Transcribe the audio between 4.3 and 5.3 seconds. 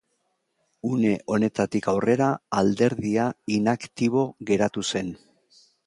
geratu zen.